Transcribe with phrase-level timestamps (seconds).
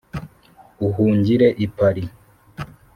[0.87, 2.11] uhungire i paris